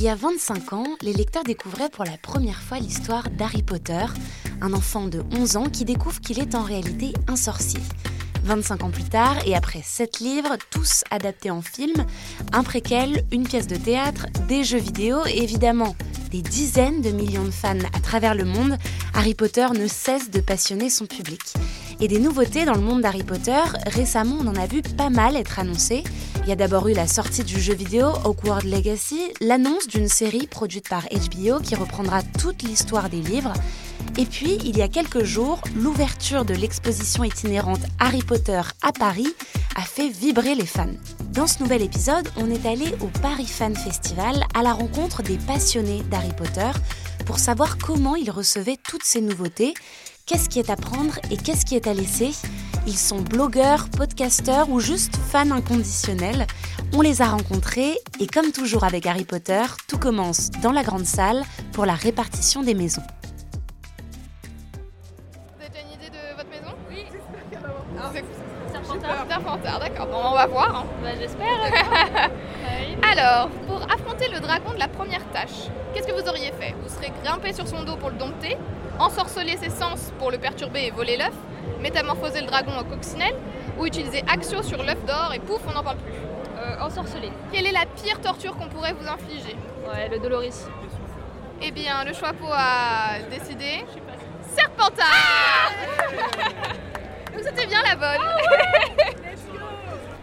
Il 0.00 0.04
y 0.04 0.08
a 0.08 0.14
25 0.14 0.72
ans, 0.72 0.86
les 1.02 1.12
lecteurs 1.12 1.44
découvraient 1.44 1.90
pour 1.90 2.06
la 2.06 2.16
première 2.16 2.62
fois 2.62 2.78
l'histoire 2.78 3.28
d'Harry 3.28 3.62
Potter, 3.62 4.06
un 4.62 4.72
enfant 4.72 5.04
de 5.04 5.22
11 5.30 5.58
ans 5.58 5.66
qui 5.66 5.84
découvre 5.84 6.22
qu'il 6.22 6.38
est 6.38 6.54
en 6.54 6.62
réalité 6.62 7.12
un 7.28 7.36
sorcier. 7.36 7.80
25 8.44 8.82
ans 8.82 8.90
plus 8.90 9.04
tard, 9.04 9.36
et 9.46 9.54
après 9.54 9.82
7 9.84 10.20
livres, 10.20 10.56
tous 10.70 11.04
adaptés 11.10 11.50
en 11.50 11.60
film, 11.60 12.06
un 12.50 12.62
préquel, 12.62 13.26
une 13.30 13.46
pièce 13.46 13.66
de 13.66 13.76
théâtre, 13.76 14.24
des 14.48 14.64
jeux 14.64 14.78
vidéo 14.78 15.18
et 15.26 15.42
évidemment 15.42 15.94
des 16.30 16.40
dizaines 16.40 17.02
de 17.02 17.10
millions 17.10 17.44
de 17.44 17.50
fans 17.50 17.76
à 17.94 18.00
travers 18.00 18.34
le 18.34 18.46
monde, 18.46 18.78
Harry 19.12 19.34
Potter 19.34 19.66
ne 19.78 19.86
cesse 19.86 20.30
de 20.30 20.40
passionner 20.40 20.88
son 20.88 21.04
public. 21.04 21.42
Et 22.00 22.08
des 22.08 22.20
nouveautés 22.20 22.64
dans 22.64 22.74
le 22.74 22.80
monde 22.80 23.02
d'Harry 23.02 23.22
Potter, 23.22 23.60
récemment 23.86 24.38
on 24.40 24.46
en 24.46 24.56
a 24.56 24.66
vu 24.66 24.80
pas 24.80 25.10
mal 25.10 25.36
être 25.36 25.58
annoncées. 25.58 26.04
Il 26.42 26.48
y 26.48 26.52
a 26.52 26.56
d'abord 26.56 26.88
eu 26.88 26.94
la 26.94 27.06
sortie 27.06 27.44
du 27.44 27.60
jeu 27.60 27.74
vidéo 27.74 28.08
Hogwarts 28.24 28.64
Legacy, 28.64 29.20
l'annonce 29.40 29.86
d'une 29.86 30.08
série 30.08 30.46
produite 30.46 30.88
par 30.88 31.04
HBO 31.04 31.60
qui 31.60 31.74
reprendra 31.74 32.22
toute 32.22 32.62
l'histoire 32.62 33.08
des 33.08 33.20
livres, 33.20 33.52
et 34.18 34.26
puis, 34.26 34.58
il 34.64 34.76
y 34.76 34.82
a 34.82 34.88
quelques 34.88 35.24
jours, 35.24 35.60
l'ouverture 35.76 36.44
de 36.44 36.54
l'exposition 36.54 37.24
itinérante 37.24 37.80
Harry 37.98 38.22
Potter 38.22 38.60
à 38.82 38.92
Paris 38.92 39.28
a 39.76 39.82
fait 39.82 40.08
vibrer 40.08 40.54
les 40.54 40.66
fans. 40.66 40.92
Dans 41.32 41.46
ce 41.46 41.62
nouvel 41.62 41.82
épisode, 41.82 42.28
on 42.36 42.50
est 42.50 42.66
allé 42.66 42.86
au 43.00 43.06
Paris 43.22 43.46
Fan 43.46 43.74
Festival 43.76 44.44
à 44.54 44.62
la 44.62 44.72
rencontre 44.72 45.22
des 45.22 45.38
passionnés 45.38 46.02
d'Harry 46.10 46.32
Potter 46.36 46.70
pour 47.24 47.38
savoir 47.38 47.78
comment 47.78 48.16
ils 48.16 48.30
recevaient 48.30 48.78
toutes 48.88 49.04
ces 49.04 49.20
nouveautés, 49.20 49.74
qu'est-ce 50.26 50.48
qui 50.48 50.58
est 50.58 50.70
à 50.70 50.76
prendre 50.76 51.18
et 51.30 51.36
qu'est-ce 51.36 51.64
qui 51.64 51.76
est 51.76 51.86
à 51.86 51.94
laisser. 51.94 52.32
Ils 52.86 52.96
sont 52.96 53.20
blogueurs, 53.20 53.88
podcasteurs 53.90 54.70
ou 54.70 54.80
juste 54.80 55.16
fans 55.16 55.50
inconditionnels. 55.50 56.46
On 56.94 57.02
les 57.02 57.22
a 57.22 57.26
rencontrés 57.26 57.96
et 58.18 58.26
comme 58.26 58.52
toujours 58.52 58.84
avec 58.84 59.06
Harry 59.06 59.24
Potter, 59.24 59.62
tout 59.86 59.98
commence 59.98 60.50
dans 60.62 60.72
la 60.72 60.82
grande 60.82 61.04
salle 61.04 61.42
pour 61.72 61.84
la 61.86 61.94
répartition 61.94 62.62
des 62.62 62.74
maisons. 62.74 63.02
Vous 65.56 65.60
avez 65.62 65.68
déjà 65.70 65.82
une 65.86 65.92
idée 65.92 66.10
de 66.10 66.36
votre 66.36 66.50
maison? 66.50 66.74
Oui. 66.90 67.04
Serpentard. 68.72 69.26
Serpentard, 69.28 69.78
d'accord. 69.80 70.06
Bon, 70.06 70.20
on 70.30 70.34
va 70.34 70.46
voir. 70.46 70.76
hein. 70.76 70.84
Bah, 71.02 71.10
j'espère. 71.18 72.30
Alors, 73.12 73.50
pour 73.68 73.82
affronter 73.82 74.28
le 74.32 74.40
dragon 74.40 74.72
de 74.72 74.78
la 74.78 74.88
première 74.88 75.24
tâche, 75.32 75.68
qu'est-ce 75.94 76.06
que 76.06 76.12
vous 76.12 76.28
auriez 76.28 76.52
fait? 76.58 76.74
Vous 76.82 76.88
serez 76.92 77.12
grimpé 77.22 77.52
sur 77.52 77.68
son 77.68 77.82
dos 77.84 77.96
pour 77.96 78.10
le 78.10 78.16
dompter, 78.16 78.56
ensorceler 78.98 79.56
ses 79.58 79.70
sens 79.70 80.12
pour 80.18 80.30
le 80.30 80.38
perturber 80.38 80.86
et 80.86 80.90
voler 80.90 81.16
l'œuf, 81.16 81.34
métamorphoser 81.80 82.40
le 82.40 82.46
dragon 82.46 82.72
en 82.78 82.84
coccinelle, 82.84 83.34
ou 83.78 83.86
utiliser 83.86 84.22
Axio 84.32 84.62
sur 84.62 84.82
l'œuf 84.82 85.04
d'or 85.04 85.32
et 85.34 85.38
pouf, 85.38 85.60
on 85.68 85.72
n'en 85.72 85.82
parle 85.82 85.98
plus. 85.98 86.12
Euh, 86.58 86.80
ensorcelé. 86.80 87.30
Quelle 87.52 87.66
est 87.66 87.72
la 87.72 87.86
pire 87.86 88.20
torture 88.20 88.54
qu'on 88.56 88.68
pourrait 88.68 88.92
vous 88.92 89.08
infliger 89.08 89.56
Ouais, 89.88 90.08
le 90.10 90.18
Doloris. 90.18 90.66
Eh 91.62 91.70
bien, 91.70 92.04
le 92.04 92.12
choix 92.12 92.32
a 92.52 93.20
décidé. 93.30 93.84
Serpentard 94.54 95.72
Donc 97.32 97.42
c'était 97.42 97.66
bien 97.66 97.82
la 97.82 97.96
bonne. 97.96 98.26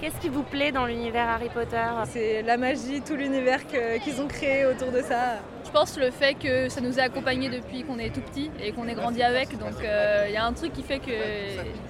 Qu'est-ce 0.01 0.17
qui 0.17 0.29
vous 0.29 0.43
plaît 0.43 0.71
dans 0.71 0.85
l'univers 0.85 1.27
Harry 1.27 1.49
Potter? 1.49 1.85
C'est 2.05 2.43
la 2.43 2.57
magie, 2.57 3.01
tout 3.01 3.15
l'univers 3.15 3.61
qu'ils 3.65 4.21
ont 4.21 4.27
créé 4.27 4.65
autour 4.65 4.91
de 4.91 5.01
ça. 5.01 5.39
Je 5.67 5.71
pense 5.71 5.97
le 5.97 6.09
fait 6.11 6.33
que 6.33 6.69
ça 6.69 6.81
nous 6.81 6.97
a 6.99 7.03
accompagnés 7.03 7.49
depuis 7.49 7.83
qu'on 7.83 7.99
est 7.99 8.09
tout 8.09 8.21
petit 8.21 8.49
et 8.59 8.71
qu'on 8.71 8.87
est 8.87 8.95
grandi 8.95 9.21
avec. 9.21 9.57
Donc 9.57 9.83
euh, 9.83 10.25
il 10.27 10.33
y 10.33 10.37
a 10.37 10.45
un 10.45 10.53
truc 10.53 10.73
qui 10.73 10.81
fait 10.81 10.99
que 10.99 11.11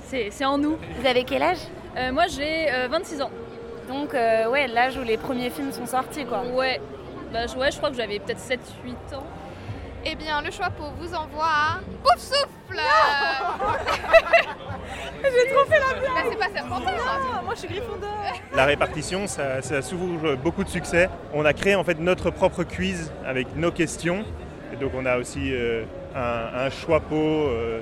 c'est 0.09 0.45
en 0.45 0.57
nous. 0.57 0.77
Vous 0.99 1.07
avez 1.07 1.23
quel 1.23 1.43
âge? 1.43 1.59
Euh, 1.95 2.11
moi 2.11 2.25
j'ai 2.27 2.71
euh, 2.71 2.87
26 2.89 3.21
ans. 3.21 3.31
Donc, 3.87 4.13
euh, 4.13 4.49
ouais, 4.49 4.67
l'âge 4.67 4.97
où 4.97 5.03
les 5.03 5.17
premiers 5.17 5.49
films 5.49 5.71
sont 5.71 5.85
sortis, 5.85 6.25
quoi. 6.25 6.43
Ouais. 6.53 6.81
Bah, 7.31 7.47
je, 7.47 7.55
ouais, 7.55 7.71
je 7.71 7.77
crois 7.77 7.89
que 7.89 7.95
j'avais 7.95 8.19
peut-être 8.19 8.39
7-8 8.39 9.15
ans. 9.15 9.23
Eh 10.05 10.15
bien, 10.15 10.41
le 10.41 10.51
choix 10.51 10.67
vous 10.99 11.13
envoie 11.13 11.45
à 11.45 11.79
Pouf 12.03 12.19
Souffle 12.21 12.49
J'ai 15.23 15.51
trop 15.53 15.65
fait 15.65 15.79
la 15.79 15.99
blague. 15.99 16.13
Bah, 16.13 16.21
C'est 16.29 16.37
pas 16.39 16.49
Serpentard 16.59 16.93
Ah, 17.07 17.41
Moi 17.43 17.53
je 17.55 17.59
suis 17.59 17.67
Gryffondor 17.67 18.17
La 18.55 18.65
répartition, 18.65 19.27
ça, 19.27 19.61
ça 19.61 19.75
a 19.77 19.81
souvent 19.81 20.35
beaucoup 20.43 20.63
de 20.63 20.69
succès. 20.69 21.09
On 21.33 21.45
a 21.45 21.53
créé 21.53 21.75
en 21.75 21.83
fait 21.83 21.99
notre 21.99 22.29
propre 22.31 22.63
quiz 22.63 23.11
avec 23.25 23.55
nos 23.55 23.71
questions. 23.71 24.23
Et 24.73 24.77
donc 24.77 24.91
on 24.95 25.05
a 25.05 25.17
aussi 25.17 25.53
euh, 25.53 25.83
un, 26.15 26.65
un 26.65 26.69
choix-pot 26.69 27.15
euh, 27.15 27.79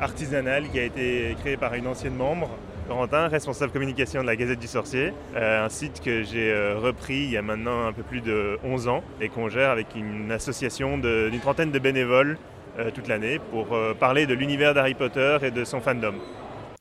artisanal 0.00 0.68
qui 0.68 0.78
a 0.78 0.84
été 0.84 1.36
créé 1.40 1.56
par 1.56 1.74
une 1.74 1.86
ancienne 1.88 2.14
membre, 2.14 2.48
Corentin, 2.86 3.26
responsable 3.28 3.72
communication 3.72 4.22
de 4.22 4.26
la 4.26 4.36
Gazette 4.36 4.60
du 4.60 4.66
Sorcier, 4.68 5.12
euh, 5.36 5.64
un 5.66 5.68
site 5.68 6.00
que 6.02 6.22
j'ai 6.22 6.50
euh, 6.52 6.78
repris 6.78 7.16
il 7.16 7.30
y 7.30 7.36
a 7.36 7.42
maintenant 7.42 7.86
un 7.86 7.92
peu 7.92 8.02
plus 8.02 8.20
de 8.20 8.58
11 8.64 8.88
ans 8.88 9.02
et 9.20 9.28
qu'on 9.28 9.48
gère 9.48 9.70
avec 9.70 9.88
une 9.96 10.30
association 10.32 10.96
de- 10.96 11.28
d'une 11.30 11.40
trentaine 11.40 11.70
de 11.72 11.78
bénévoles 11.80 12.38
toute 12.94 13.08
l'année 13.08 13.38
pour 13.50 13.72
euh, 13.72 13.94
parler 13.94 14.26
de 14.26 14.34
l'univers 14.34 14.74
d'Harry 14.74 14.94
Potter 14.94 15.38
et 15.42 15.50
de 15.50 15.64
son 15.64 15.80
fandom. 15.80 16.14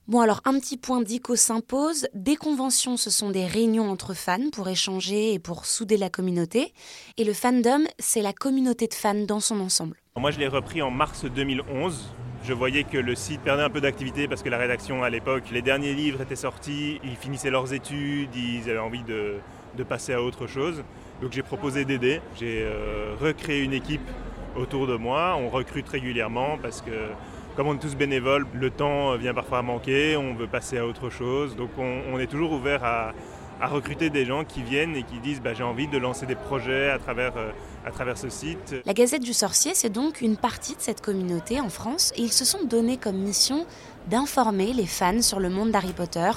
Bon 0.07 0.21
alors 0.21 0.41
un 0.45 0.57
petit 0.59 0.77
point 0.77 1.01
dico 1.01 1.35
s'impose, 1.35 2.07
des 2.13 2.37
conventions 2.37 2.95
ce 2.95 3.09
sont 3.09 3.29
des 3.29 3.45
réunions 3.45 3.89
entre 3.89 4.13
fans 4.13 4.49
pour 4.53 4.69
échanger 4.69 5.33
et 5.33 5.39
pour 5.39 5.65
souder 5.65 5.97
la 5.97 6.09
communauté, 6.09 6.73
et 7.17 7.25
le 7.25 7.33
fandom 7.33 7.83
c'est 7.99 8.21
la 8.21 8.31
communauté 8.31 8.87
de 8.87 8.93
fans 8.93 9.25
dans 9.25 9.41
son 9.41 9.59
ensemble. 9.59 9.97
Moi, 10.17 10.31
je 10.31 10.39
l'ai 10.39 10.47
repris 10.47 10.81
en 10.81 10.89
mars 10.89 11.25
2011. 11.25 12.11
Je 12.43 12.53
voyais 12.53 12.83
que 12.83 12.97
le 12.97 13.13
site 13.13 13.41
perdait 13.41 13.61
un 13.61 13.69
peu 13.69 13.81
d'activité 13.81 14.27
parce 14.27 14.41
que 14.41 14.49
la 14.49 14.57
rédaction, 14.57 15.03
à 15.03 15.11
l'époque, 15.11 15.43
les 15.51 15.61
derniers 15.61 15.93
livres 15.93 16.21
étaient 16.21 16.35
sortis, 16.35 16.99
ils 17.03 17.15
finissaient 17.15 17.51
leurs 17.51 17.71
études, 17.71 18.35
ils 18.35 18.67
avaient 18.67 18.79
envie 18.79 19.03
de, 19.03 19.35
de 19.77 19.83
passer 19.83 20.13
à 20.13 20.21
autre 20.23 20.47
chose. 20.47 20.83
Donc 21.21 21.33
j'ai 21.33 21.43
proposé 21.43 21.85
d'aider. 21.85 22.19
J'ai 22.39 22.63
euh, 22.63 23.13
recréé 23.19 23.61
une 23.61 23.73
équipe 23.73 24.01
autour 24.57 24.87
de 24.87 24.95
moi. 24.95 25.37
On 25.39 25.49
recrute 25.49 25.87
régulièrement 25.87 26.57
parce 26.61 26.81
que, 26.81 26.91
comme 27.55 27.67
on 27.67 27.75
est 27.75 27.79
tous 27.79 27.95
bénévoles, 27.95 28.45
le 28.53 28.69
temps 28.69 29.15
vient 29.15 29.33
parfois 29.33 29.59
à 29.59 29.61
manquer, 29.61 30.17
on 30.17 30.33
veut 30.33 30.47
passer 30.47 30.77
à 30.77 30.85
autre 30.85 31.09
chose. 31.09 31.55
Donc 31.55 31.69
on, 31.77 32.19
est 32.19 32.27
toujours 32.27 32.51
ouvert 32.51 32.83
à, 32.83 33.13
recruter 33.67 34.11
des 34.11 34.25
gens 34.25 34.43
qui 34.43 34.61
viennent 34.61 34.95
et 34.95 35.03
qui 35.03 35.19
disent 35.19 35.41
bah, 35.41 35.53
j'ai 35.55 35.63
envie 35.63 35.87
de 35.87 35.97
lancer 35.97 36.25
des 36.27 36.35
projets 36.35 36.91
à 36.91 36.99
travers, 36.99 37.35
euh, 37.37 37.49
à 37.85 37.91
travers 37.91 38.15
ce 38.17 38.29
site. 38.29 38.75
La 38.85 38.93
Gazette 38.93 39.23
du 39.23 39.33
Sorcier 39.33 39.71
c'est 39.73 39.89
donc 39.89 40.21
une 40.21 40.37
partie 40.37 40.75
de 40.75 40.81
cette 40.81 41.01
communauté 41.01 41.59
en 41.59 41.69
France 41.69 42.13
et 42.15 42.21
ils 42.21 42.31
se 42.31 42.45
sont 42.45 42.65
donné 42.65 42.97
comme 42.97 43.17
mission 43.17 43.65
d'informer 44.09 44.73
les 44.73 44.85
fans 44.85 45.21
sur 45.21 45.39
le 45.39 45.49
monde 45.49 45.71
d'Harry 45.71 45.93
Potter, 45.93 46.31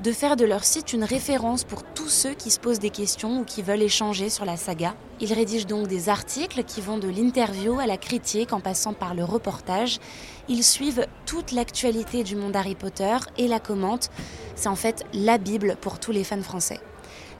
de 0.00 0.12
faire 0.12 0.36
de 0.36 0.44
leur 0.44 0.64
site 0.64 0.92
une 0.92 1.04
référence 1.04 1.64
pour 1.64 1.82
tous 1.84 2.08
ceux 2.08 2.34
qui 2.34 2.50
se 2.50 2.58
posent 2.58 2.78
des 2.78 2.90
questions 2.90 3.40
ou 3.40 3.44
qui 3.44 3.62
veulent 3.62 3.82
échanger 3.82 4.30
sur 4.30 4.44
la 4.44 4.56
saga. 4.56 4.94
Ils 5.20 5.32
rédigent 5.32 5.66
donc 5.66 5.86
des 5.86 6.08
articles 6.08 6.64
qui 6.64 6.80
vont 6.80 6.98
de 6.98 7.08
l'interview 7.08 7.78
à 7.78 7.86
la 7.86 7.96
critique 7.96 8.52
en 8.52 8.60
passant 8.60 8.92
par 8.92 9.14
le 9.14 9.24
reportage. 9.24 10.00
Ils 10.48 10.64
suivent 10.64 11.06
toute 11.26 11.52
l'actualité 11.52 12.24
du 12.24 12.34
monde 12.36 12.56
Harry 12.56 12.74
Potter 12.74 13.16
et 13.38 13.46
la 13.46 13.60
commentent. 13.60 14.10
C'est 14.56 14.68
en 14.68 14.76
fait 14.76 15.04
la 15.12 15.38
Bible 15.38 15.76
pour 15.80 16.00
tous 16.00 16.12
les 16.12 16.24
fans 16.24 16.42
français. 16.42 16.80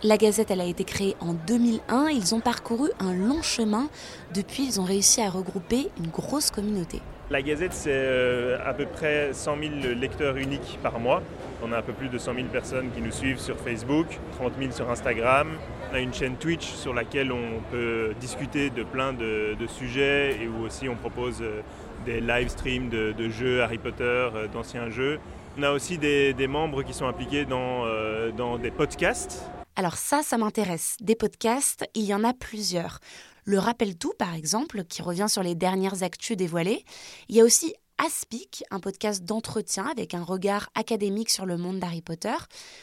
La 0.05 0.17
Gazette, 0.17 0.51
elle 0.51 0.61
a 0.61 0.65
été 0.65 0.83
créée 0.83 1.17
en 1.21 1.33
2001. 1.33 2.09
Ils 2.09 2.35
ont 2.35 2.41
parcouru 2.41 2.91
un 2.99 3.15
long 3.15 3.41
chemin. 3.41 3.89
Depuis, 4.35 4.65
ils 4.65 4.81
ont 4.81 4.85
réussi 4.85 5.21
à 5.21 5.31
regrouper 5.31 5.91
une 5.97 6.09
grosse 6.09 6.51
communauté. 6.51 7.01
La 7.31 7.41
Gazette, 7.41 7.73
c'est 7.73 7.91
euh, 7.93 8.59
à 8.65 8.75
peu 8.75 8.85
près 8.85 9.33
100 9.33 9.57
000 9.83 9.95
lecteurs 9.95 10.37
uniques 10.37 10.79
par 10.83 10.99
mois. 10.99 11.23
On 11.63 11.73
a 11.73 11.79
un 11.79 11.83
peu 11.83 11.93
plus 11.93 12.09
de 12.09 12.19
100 12.19 12.35
000 12.35 12.47
personnes 12.49 12.91
qui 12.95 13.01
nous 13.01 13.13
suivent 13.13 13.39
sur 13.39 13.57
Facebook, 13.59 14.07
30 14.37 14.53
000 14.59 14.73
sur 14.73 14.91
Instagram. 14.91 15.49
On 15.91 15.95
a 15.95 16.01
une 16.01 16.13
chaîne 16.13 16.37
Twitch 16.37 16.67
sur 16.67 16.93
laquelle 16.93 17.33
on 17.33 17.61
peut 17.71 18.15
discuter 18.21 18.71
de 18.71 18.83
plein 18.83 19.13
de, 19.13 19.57
sujets 19.69 20.37
et 20.43 20.49
où 20.49 20.65
aussi 20.65 20.89
on 20.89 20.97
propose 20.97 21.39
euh, 21.41 21.63
des 22.05 22.21
live 22.21 22.49
streams 22.49 22.89
de, 22.89 23.29
jeux 23.31 23.63
Harry 23.63 23.79
Potter, 23.79 24.03
euh, 24.03 24.49
d'anciens 24.49 24.91
jeux. 24.91 25.19
On 25.57 25.63
a 25.63 25.71
aussi 25.71 25.99
des, 25.99 26.35
membres 26.49 26.83
qui 26.83 26.93
sont 26.93 27.07
impliqués 27.07 27.45
dans 27.45 28.59
des 28.59 28.71
podcasts. 28.71 29.51
Alors 29.77 29.97
ça, 29.97 30.23
ça 30.23 30.37
m'intéresse. 30.37 30.97
Des 31.01 31.15
podcasts, 31.15 31.89
il 31.95 32.05
y 32.05 32.15
en 32.15 32.25
a 32.25 32.35
plusieurs. 32.35 32.99
Le 33.45 33.59
Rappel 33.59 33.97
Tout, 33.97 34.13
par 34.19 34.35
exemple, 34.35 34.85
qui 34.85 35.03
revient 35.03 35.27
sur 35.29 35.43
les 35.43 35.55
dernières 35.55 36.05
actus 36.05 36.37
dévoilées. 36.37 36.85
Il 37.29 37.37
y 37.37 37.41
a 37.41 37.45
aussi 37.45 37.75
Aspic, 37.99 38.65
un 38.71 38.81
podcast 38.81 39.25
d'entretien 39.25 39.87
avec 39.87 40.15
un 40.15 40.25
regard 40.25 40.71
académique 40.75 41.31
sur 41.31 41.47
le 41.47 41.57
monde 41.57 41.79
d'Harry 41.79 42.03
Potter. 42.03 42.35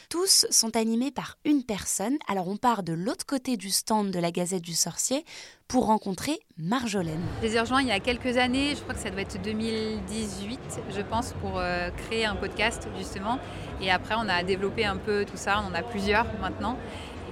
Tous 0.10 0.46
sont 0.50 0.78
animés 0.78 1.12
par 1.12 1.38
une 1.44 1.64
personne. 1.64 2.18
Alors 2.28 2.48
on 2.48 2.56
part 2.56 2.84
de 2.84 2.94
l'autre 2.94 3.26
côté 3.26 3.58
du 3.58 3.70
stand 3.70 4.12
de 4.12 4.20
la 4.20 4.32
Gazette 4.32 4.62
du 4.62 4.74
Sorcier 4.74 5.26
pour 5.68 5.88
rencontrer 5.88 6.40
Marjolaine. 6.58 7.22
Je 7.42 7.48
les 7.48 7.58
ai 7.58 7.62
il 7.82 7.88
y 7.88 7.92
a 7.92 8.00
quelques 8.00 8.38
années, 8.38 8.76
je 8.76 8.82
crois 8.82 8.94
que 8.94 9.02
ça 9.02 9.10
doit 9.10 9.22
être 9.22 9.42
2018, 9.42 10.60
je 10.96 11.02
pense, 11.02 11.34
pour 11.42 11.60
euh, 11.60 11.90
créer 11.90 12.26
un 12.26 12.36
podcast 12.36 12.88
justement. 12.98 13.40
Et 13.82 13.92
après, 13.92 14.16
on 14.18 14.28
a 14.30 14.44
développé 14.44 14.86
un 14.86 14.98
peu 14.98 15.26
tout 15.26 15.38
ça, 15.38 15.62
on 15.62 15.70
en 15.70 15.74
a 15.74 15.84
plusieurs 15.84 16.28
maintenant. 16.40 16.78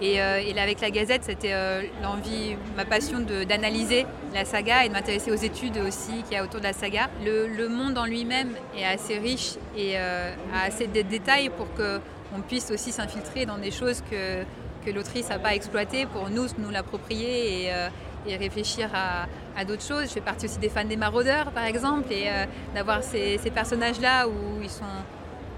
Et, 0.01 0.21
euh, 0.21 0.41
avec 0.57 0.81
la 0.81 0.91
Gazette, 0.91 1.23
c'était 1.23 1.53
euh, 1.53 1.83
l'envie, 2.01 2.55
ma 2.75 2.85
passion 2.85 3.19
d'analyser 3.19 4.05
la 4.33 4.45
saga 4.45 4.85
et 4.85 4.89
de 4.89 4.93
m'intéresser 4.93 5.31
aux 5.31 5.35
études 5.35 5.77
aussi 5.77 6.23
qu'il 6.23 6.33
y 6.33 6.35
a 6.35 6.43
autour 6.43 6.59
de 6.59 6.65
la 6.65 6.73
saga. 6.73 7.09
Le, 7.23 7.67
monde 7.67 7.97
en 7.97 8.05
lui-même 8.05 8.51
est 8.77 8.85
assez 8.85 9.17
riche 9.17 9.55
et 9.77 9.97
a 9.97 10.33
assez 10.65 10.87
de 10.87 11.01
détails 11.01 11.49
pour 11.49 11.67
qu'on 11.73 12.41
puisse 12.41 12.71
aussi 12.71 12.91
s'infiltrer 12.91 13.45
dans 13.45 13.57
des 13.57 13.71
choses 13.71 14.01
que, 14.09 14.43
que 14.87 14.91
l'autrice 14.95 15.29
n'a 15.29 15.37
pas 15.37 15.53
exploitées 15.53 16.05
pour 16.05 16.29
nous, 16.29 16.47
nous 16.57 16.69
l'approprier 16.69 17.65
et, 17.65 18.35
réfléchir 18.37 18.89
à, 18.93 19.63
d'autres 19.65 19.83
choses. 19.83 20.03
Je 20.03 20.13
fais 20.13 20.21
partie 20.21 20.45
aussi 20.45 20.59
des 20.59 20.69
fans 20.69 20.83
des 20.83 20.97
maraudeurs, 20.97 21.51
par 21.51 21.65
exemple, 21.65 22.11
et 22.11 22.27
euh, 22.27 22.45
d'avoir 22.75 23.03
ces, 23.03 23.39
personnages-là 23.53 24.27
où 24.27 24.61
ils 24.61 24.69
sont 24.69 24.83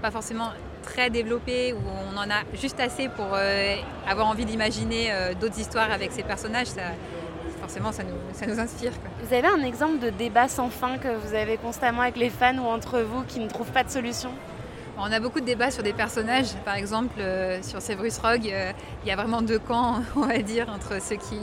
pas 0.00 0.10
forcément 0.10 0.50
très 0.82 1.10
développés, 1.10 1.72
où 1.72 1.78
on 2.12 2.16
en 2.16 2.30
a 2.30 2.42
juste 2.60 2.80
assez 2.80 3.08
pour 3.08 3.28
euh, 3.34 3.76
avoir 4.06 4.26
envie 4.26 4.44
d'imaginer 4.44 5.08
euh, 5.10 5.34
d'autres 5.34 5.58
histoires 5.58 5.90
avec 5.90 6.12
ces 6.12 6.22
personnages. 6.22 6.68
Forcément, 7.60 7.92
ça 7.92 8.02
nous, 8.02 8.16
ça 8.32 8.46
nous 8.46 8.58
inspire. 8.58 8.92
Vous 9.22 9.34
avez 9.34 9.46
un 9.46 9.62
exemple 9.62 9.98
de 9.98 10.10
débat 10.10 10.48
sans 10.48 10.70
fin 10.70 10.98
que 10.98 11.08
vous 11.08 11.34
avez 11.34 11.56
constamment 11.56 12.02
avec 12.02 12.16
les 12.16 12.30
fans 12.30 12.56
ou 12.56 12.66
entre 12.66 13.00
vous 13.00 13.22
qui 13.24 13.38
ne 13.38 13.48
trouvent 13.48 13.70
pas 13.70 13.84
de 13.84 13.90
solution? 13.90 14.30
On 15.00 15.12
a 15.12 15.20
beaucoup 15.20 15.40
de 15.40 15.46
débats 15.46 15.70
sur 15.70 15.82
des 15.82 15.92
personnages. 15.92 16.54
Par 16.64 16.74
exemple, 16.74 17.18
euh, 17.18 17.62
sur 17.62 17.80
Severus 17.80 18.18
Rogue, 18.18 18.48
euh, 18.52 18.72
il 19.02 19.08
y 19.08 19.10
a 19.10 19.16
vraiment 19.16 19.42
deux 19.42 19.58
camps, 19.58 20.02
on 20.16 20.26
va 20.26 20.38
dire, 20.38 20.68
entre 20.68 21.00
ceux 21.02 21.16
qui, 21.16 21.38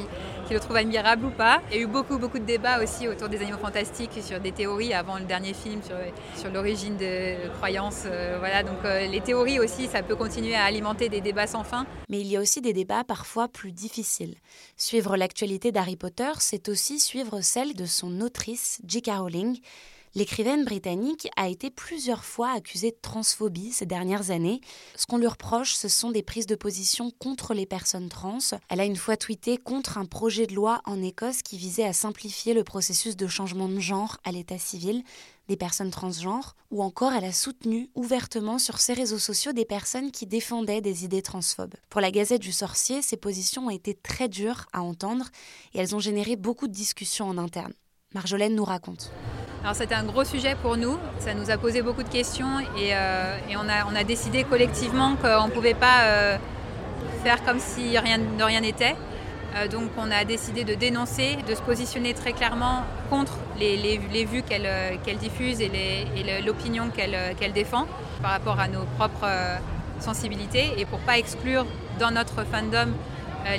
le 0.49 0.59
trouvent 0.59 0.77
admirable 0.77 1.25
ou 1.25 1.29
pas. 1.29 1.61
Il 1.69 1.77
y 1.77 1.79
a 1.79 1.83
eu 1.83 1.87
beaucoup, 1.87 2.17
beaucoup 2.17 2.39
de 2.39 2.45
débats 2.45 2.81
aussi 2.81 3.07
autour 3.07 3.27
des 3.29 3.41
animaux 3.41 3.57
fantastiques, 3.57 4.11
sur 4.21 4.39
des 4.39 4.51
théories 4.51 4.93
avant 4.93 5.17
le 5.17 5.25
dernier 5.25 5.53
film, 5.53 5.81
sur, 5.83 6.51
l'origine 6.51 6.95
de 6.95 7.49
croyances. 7.57 8.03
Euh, 8.05 8.37
voilà, 8.39 8.63
donc 8.63 8.77
les 8.83 9.19
théories 9.21 9.59
aussi, 9.59 9.87
ça 9.87 10.03
peut 10.03 10.15
continuer 10.15 10.55
à 10.55 10.63
alimenter 10.63 11.09
des 11.09 11.19
débats 11.19 11.47
sans 11.47 11.63
fin. 11.63 11.85
Mais 12.09 12.21
il 12.21 12.27
y 12.27 12.37
a 12.37 12.39
aussi 12.39 12.61
des 12.61 12.73
débats 12.73 13.03
parfois 13.03 13.47
plus 13.47 13.71
difficiles. 13.71 14.35
Suivre 14.77 15.17
l'actualité 15.17 15.71
d'Harry 15.71 15.97
Potter, 15.97 16.31
c'est 16.39 16.69
aussi 16.69 16.99
suivre 16.99 17.41
celle 17.41 17.73
de 17.73 17.85
son 17.85 18.21
autrice, 18.21 18.79
J.K. 18.87 19.11
Rowling 19.17 19.59
L'écrivaine 20.15 20.65
britannique 20.65 21.27
a 21.35 21.47
été 21.47 21.69
plusieurs 21.69 22.23
fois 22.23 22.51
accusée 22.51 22.91
de 22.91 22.97
transphobie 23.01 23.71
ces 23.71 23.85
dernières 23.85 24.31
années. 24.31 24.61
Ce 24.95 25.05
qu'on 25.05 25.17
lui 25.17 25.27
reproche, 25.27 25.75
ce 25.75 25.87
sont 25.87 26.11
des 26.11 26.23
prises 26.23 26.47
de 26.47 26.55
position 26.55 27.11
contre 27.19 27.53
les 27.53 27.65
personnes 27.65 28.09
trans. 28.09 28.39
Elle 28.69 28.79
a 28.79 28.85
une 28.85 28.95
fois 28.95 29.17
tweeté 29.17 29.57
contre 29.57 29.97
un 29.97 30.05
projet 30.05 30.47
de 30.47 30.55
loi 30.55 30.81
en 30.85 31.01
Écosse 31.03 31.41
qui 31.43 31.57
visait 31.57 31.83
à 31.83 31.93
simplifier 31.93 32.53
le 32.53 32.63
processus 32.63 33.15
de 33.15 33.27
changement 33.27 33.69
de 33.69 33.79
genre 33.79 34.17
à 34.23 34.31
l'état 34.31 34.57
civil 34.57 35.03
des 35.47 35.55
personnes 35.55 35.91
transgenres, 35.91 36.55
ou 36.71 36.83
encore 36.83 37.13
elle 37.13 37.23
a 37.23 37.31
soutenu 37.31 37.89
ouvertement 37.95 38.59
sur 38.59 38.79
ses 38.79 38.93
réseaux 38.93 39.19
sociaux 39.19 39.53
des 39.53 39.65
personnes 39.65 40.11
qui 40.11 40.25
défendaient 40.25 40.81
des 40.81 41.05
idées 41.05 41.21
transphobes. 41.21 41.75
Pour 41.89 42.01
la 42.01 42.11
Gazette 42.11 42.41
du 42.41 42.51
Sorcier, 42.51 43.01
ces 43.01 43.17
positions 43.17 43.67
ont 43.67 43.71
été 43.71 43.93
très 43.93 44.27
dures 44.27 44.65
à 44.73 44.81
entendre 44.81 45.27
et 45.73 45.79
elles 45.79 45.95
ont 45.95 45.99
généré 45.99 46.35
beaucoup 46.35 46.67
de 46.67 46.73
discussions 46.73 47.29
en 47.29 47.37
interne. 47.37 47.73
Marjolaine 48.15 48.55
nous 48.55 48.63
raconte. 48.63 49.11
Alors 49.63 49.75
c'était 49.75 49.95
un 49.95 50.05
gros 50.05 50.23
sujet 50.23 50.55
pour 50.61 50.77
nous, 50.77 50.97
ça 51.19 51.33
nous 51.33 51.51
a 51.51 51.57
posé 51.57 51.81
beaucoup 51.81 52.03
de 52.03 52.09
questions 52.09 52.59
et, 52.77 52.93
euh, 52.93 53.37
on, 53.55 53.95
a, 53.95 54.03
décidé 54.05 54.45
collectivement 54.45 55.17
qu'on 55.17 55.47
ne 55.47 55.51
pouvait 55.51 55.73
pas 55.73 56.03
euh, 56.03 56.37
faire 57.23 57.43
comme 57.43 57.59
si 57.59 57.97
rien, 57.97 58.17
de 58.17 58.43
rien 58.43 58.61
n'était. 58.61 58.95
Euh, 59.55 59.67
donc 59.67 59.89
on 59.97 60.09
a 60.09 60.23
décidé 60.23 60.63
de 60.63 60.73
dénoncer, 60.73 61.37
de 61.49 61.53
se 61.53 61.61
positionner 61.61 62.13
très 62.13 62.31
clairement 62.31 62.83
contre 63.09 63.33
les, 63.59 63.97
vues 64.25 64.43
qu'elle 64.43 65.17
diffuse 65.17 65.59
et 65.59 65.69
l'opinion 66.45 66.89
qu'elle 66.89 67.53
défend 67.53 67.87
par 68.21 68.31
rapport 68.31 68.59
à 68.61 68.69
nos 68.69 68.85
propres 68.97 69.27
sensibilités 69.99 70.71
et 70.77 70.85
pour 70.85 70.99
ne 70.99 71.05
pas 71.05 71.17
exclure 71.17 71.65
dans 71.99 72.11
notre 72.11 72.45
fandom 72.45 72.93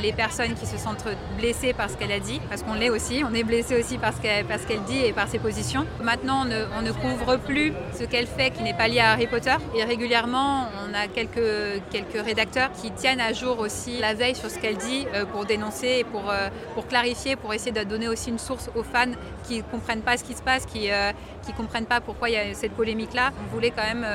les 0.00 0.12
personnes 0.12 0.54
qui 0.54 0.66
se 0.66 0.76
sentent 0.76 1.06
blessées 1.38 1.72
par 1.72 1.88
ce 1.90 1.96
qu'elle 1.96 2.12
a 2.12 2.20
dit, 2.20 2.40
parce 2.48 2.62
qu'on 2.62 2.74
l'est 2.74 2.90
aussi, 2.90 3.22
on 3.28 3.34
est 3.34 3.42
blessé 3.42 3.78
aussi 3.78 3.98
par 3.98 4.12
ce 4.14 4.20
qu'elle 4.20 4.82
dit 4.82 5.04
et 5.04 5.12
par 5.12 5.28
ses 5.28 5.38
positions. 5.38 5.86
Maintenant, 6.02 6.44
on 6.76 6.82
ne, 6.82 6.92
couvre 6.92 7.36
plus 7.36 7.72
ce 7.98 8.04
qu'elle 8.04 8.26
fait 8.26 8.50
qui 8.50 8.62
n'est 8.62 8.74
pas 8.74 8.88
lié 8.88 9.00
à 9.00 9.12
Harry 9.12 9.26
Potter. 9.26 9.54
Et 9.76 9.84
régulièrement, 9.84 10.66
on 10.88 10.94
a 10.94 11.06
quelques, 11.06 11.82
quelques 11.90 12.24
rédacteurs 12.24 12.70
qui 12.72 12.90
tiennent 12.90 13.20
à 13.20 13.32
jour 13.32 13.60
aussi 13.60 13.98
la 13.98 14.14
veille 14.14 14.34
sur 14.34 14.50
ce 14.50 14.58
qu'elle 14.58 14.76
dit 14.76 15.06
euh, 15.14 15.24
pour 15.24 15.44
dénoncer 15.44 15.98
et 16.00 16.04
pour, 16.04 16.30
euh, 16.30 16.48
pour 16.74 16.86
clarifier, 16.86 17.36
pour 17.36 17.54
essayer 17.54 17.72
de 17.72 17.82
donner 17.84 18.08
aussi 18.08 18.30
une 18.30 18.38
source 18.38 18.70
aux 18.74 18.82
fans 18.82 19.12
qui 19.46 19.58
ne 19.58 19.62
comprennent 19.62 20.02
pas 20.02 20.16
ce 20.16 20.24
qui 20.24 20.34
se 20.34 20.42
passe, 20.42 20.66
qui 20.66 20.88
ne 20.88 21.56
comprennent 21.56 21.86
pas 21.86 22.00
pourquoi 22.00 22.30
il 22.30 22.34
y 22.34 22.38
a 22.38 22.54
cette 22.54 22.72
polémique-là. 22.72 23.30
On 23.44 23.54
voulait 23.54 23.70
quand 23.70 23.84
même 23.84 24.06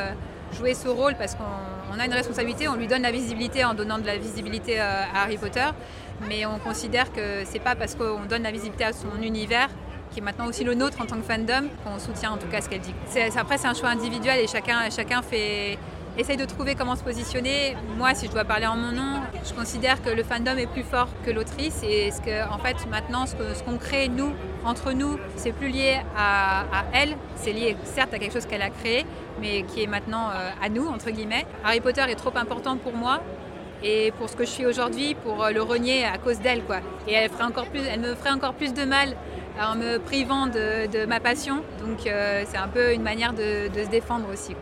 jouer 0.53 0.73
ce 0.73 0.87
rôle 0.87 1.15
parce 1.15 1.35
qu'on 1.35 1.43
a 1.99 2.05
une 2.05 2.13
responsabilité, 2.13 2.67
on 2.67 2.75
lui 2.75 2.87
donne 2.87 3.01
la 3.01 3.11
visibilité 3.11 3.65
en 3.65 3.73
donnant 3.73 3.97
de 3.97 4.05
la 4.05 4.17
visibilité 4.17 4.79
euh, 4.79 5.03
à 5.13 5.23
Harry 5.23 5.37
Potter, 5.37 5.67
mais 6.27 6.45
on 6.45 6.59
considère 6.59 7.11
que 7.11 7.43
c'est 7.45 7.59
pas 7.59 7.75
parce 7.75 7.95
qu'on 7.95 8.25
donne 8.27 8.43
la 8.43 8.51
visibilité 8.51 8.85
à 8.85 8.93
son 8.93 9.21
univers 9.21 9.69
qui 10.13 10.19
est 10.19 10.23
maintenant 10.23 10.47
aussi 10.47 10.63
le 10.63 10.75
nôtre 10.75 11.01
en 11.01 11.05
tant 11.05 11.15
que 11.15 11.23
fandom, 11.23 11.67
qu'on 11.83 11.99
soutient 11.99 12.31
en 12.31 12.37
tout 12.37 12.47
cas 12.47 12.61
ce 12.61 12.69
qu'elle 12.69 12.81
dit. 12.81 12.93
Après, 13.35 13.57
c'est 13.57 13.67
un 13.67 13.73
choix 13.73 13.89
individuel 13.89 14.39
et 14.39 14.47
chacun, 14.47 14.89
chacun 14.95 15.21
fait, 15.21 15.77
essaye 16.17 16.37
de 16.37 16.45
trouver 16.45 16.75
comment 16.75 16.95
se 16.95 17.03
positionner. 17.03 17.75
Moi, 17.97 18.13
si 18.13 18.27
je 18.27 18.31
dois 18.31 18.43
parler 18.43 18.67
en 18.67 18.75
mon 18.75 18.91
nom, 18.91 19.21
je 19.43 19.53
considère 19.53 20.01
que 20.01 20.09
le 20.09 20.23
fandom 20.23 20.57
est 20.57 20.67
plus 20.67 20.83
fort 20.83 21.07
que 21.25 21.31
l'autrice 21.31 21.81
et 21.83 22.11
ce 22.11 22.21
que, 22.21 22.49
en 22.51 22.59
fait, 22.59 22.77
maintenant, 22.89 23.25
ce 23.25 23.63
qu'on 23.63 23.77
crée, 23.77 24.09
nous, 24.09 24.31
entre 24.65 24.91
nous, 24.91 25.17
c'est 25.35 25.51
plus 25.51 25.69
lié 25.69 25.97
à, 26.17 26.65
elle, 26.93 27.15
c'est 27.35 27.51
lié 27.51 27.75
certes 27.83 28.13
à 28.13 28.19
quelque 28.19 28.33
chose 28.33 28.45
qu'elle 28.45 28.61
a 28.61 28.69
créé, 28.69 29.05
mais 29.41 29.63
qui 29.63 29.83
est 29.83 29.87
maintenant 29.87 30.29
euh, 30.29 30.49
à 30.61 30.69
nous, 30.69 30.87
entre 30.87 31.09
guillemets. 31.09 31.45
Harry 31.63 31.81
Potter 31.81 32.03
est 32.07 32.15
trop 32.15 32.35
important 32.35 32.77
pour 32.77 32.93
moi 32.93 33.21
et 33.83 34.11
pour 34.17 34.29
ce 34.29 34.35
que 34.35 34.45
je 34.45 34.49
suis 34.49 34.65
aujourd'hui, 34.65 35.15
pour 35.15 35.43
euh, 35.43 35.51
le 35.51 35.61
renier 35.61 36.05
à 36.05 36.17
cause 36.17 36.39
d'elle, 36.39 36.63
quoi. 36.63 36.77
Et 37.07 37.13
elle, 37.13 37.29
ferait 37.29 37.43
encore 37.43 37.65
plus, 37.65 37.81
elle 37.81 37.99
me 37.99 38.15
ferait 38.15 38.31
encore 38.31 38.53
plus 38.53 38.73
de 38.73 38.85
mal 38.85 39.15
en 39.59 39.75
me 39.75 39.97
privant 39.97 40.47
de, 40.47 41.05
ma 41.05 41.19
passion. 41.19 41.63
Donc 41.79 42.07
euh, 42.07 42.43
c'est 42.47 42.57
un 42.57 42.67
peu 42.67 42.93
une 42.93 43.03
manière 43.03 43.33
de, 43.33 43.67
de 43.67 43.83
se 43.83 43.89
défendre 43.89 44.27
aussi. 44.31 44.55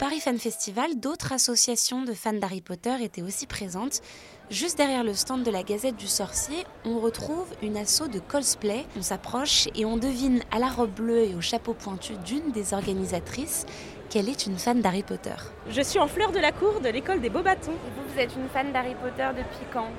Paris 0.00 0.20
Fan 0.20 0.38
Festival, 0.38 0.98
d'autres 0.98 1.34
associations 1.34 2.04
de 2.04 2.14
fans 2.14 2.32
d'Harry 2.32 2.62
Potter 2.62 2.94
étaient 3.02 3.20
aussi 3.20 3.46
présentes. 3.46 4.00
Juste 4.48 4.78
derrière 4.78 5.04
le 5.04 5.12
stand 5.12 5.42
de 5.42 5.50
la 5.50 5.62
Gazette 5.62 5.96
du 5.96 6.06
Sorcier, 6.06 6.64
on 6.86 7.00
retrouve 7.00 7.46
une 7.60 7.76
asso 7.76 8.08
de 8.10 8.18
cosplay. 8.18 8.86
On 8.96 9.02
s'approche 9.02 9.68
et 9.74 9.84
on 9.84 9.98
devine 9.98 10.42
à 10.52 10.58
la 10.58 10.68
robe 10.68 10.92
bleue 10.92 11.24
et 11.24 11.34
au 11.34 11.42
chapeau 11.42 11.74
pointu 11.74 12.14
d'une 12.24 12.50
des 12.50 12.72
organisatrices 12.72 13.66
qu'elle 14.08 14.30
est 14.30 14.46
une 14.46 14.56
fan 14.56 14.80
d'Harry 14.80 15.02
Potter. 15.02 15.36
Je 15.68 15.82
suis 15.82 15.98
en 15.98 16.08
fleur 16.08 16.32
de 16.32 16.38
la 16.38 16.52
cour 16.52 16.80
de 16.80 16.88
l'école 16.88 17.20
des 17.20 17.28
Beaux 17.28 17.42
Bâtons. 17.42 17.70
Et 17.72 17.90
vous, 17.94 18.14
vous 18.14 18.18
êtes 18.18 18.34
une 18.36 18.48
fan 18.48 18.72
d'Harry 18.72 18.94
Potter 18.94 19.28
depuis 19.36 19.66
quand? 19.70 19.90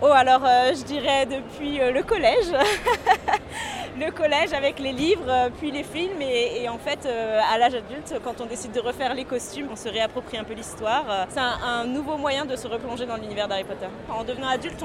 Oh, 0.00 0.06
alors 0.06 0.42
euh, 0.46 0.72
je 0.74 0.84
dirais 0.84 1.26
depuis 1.26 1.82
euh, 1.82 1.92
le 1.92 2.02
collège. 2.02 2.50
le 3.98 4.10
collège 4.10 4.52
avec 4.52 4.78
les 4.78 4.92
livres, 4.92 5.28
euh, 5.28 5.48
puis 5.58 5.70
les 5.70 5.82
films. 5.82 6.20
Et, 6.20 6.68
en 6.68 6.78
fait, 6.78 7.06
à 7.06 7.58
l'âge 7.58 7.74
adulte, 7.74 8.14
quand 8.24 8.40
on 8.40 8.46
décide 8.46 8.72
de 8.72 8.80
refaire 8.80 9.14
les 9.14 9.24
costumes, 9.24 9.68
on 9.70 9.76
se 9.76 9.88
réapproprie 9.88 10.38
un 10.38 10.44
peu 10.44 10.54
l'histoire. 10.54 11.04
C'est 11.28 11.40
un, 11.40 11.84
nouveau 11.84 12.16
moyen 12.16 12.44
de 12.44 12.56
se 12.56 12.66
replonger 12.66 13.06
dans 13.06 13.16
l'univers 13.16 13.48
d'Harry 13.48 13.64
Potter. 13.64 13.88
En 14.08 14.24
devenant 14.24 14.48
adulte, 14.48 14.82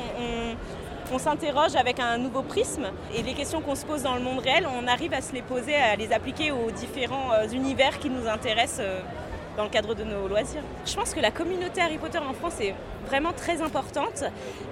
on, 1.12 1.18
s'interroge 1.20 1.76
avec 1.76 2.00
un 2.00 2.18
nouveau 2.18 2.42
prisme 2.42 2.88
et 3.16 3.24
les 3.24 3.34
questions 3.34 3.62
qu'on 3.62 3.76
se 3.76 3.86
pose 3.86 4.04
dans 4.04 4.16
le 4.16 4.22
monde 4.22 4.40
réel, 4.40 4.68
on 4.68 4.88
arrive 4.88 5.14
à 5.14 5.22
se 5.22 5.34
les 5.34 5.42
poser, 5.42 5.76
à 5.76 5.96
les 5.96 6.12
appliquer 6.12 6.52
aux 6.52 6.70
différents 6.72 7.32
univers 7.52 7.98
qui 8.00 8.10
nous 8.10 8.28
intéressent 8.28 8.86
dans 9.58 9.64
le 9.64 9.70
cadre 9.70 9.96
de 9.96 10.04
nos 10.04 10.28
loisirs. 10.28 10.64
Je 10.86 10.96
pense 10.96 11.14
que 11.14 11.20
la 11.20 11.32
communauté 11.32 11.82
Harry 11.82 11.98
Potter 11.98 12.20
en 12.20 12.34
France 12.34 12.62
est 12.62 12.76
vraiment 13.08 13.34
très 13.34 13.62
importante 13.62 14.24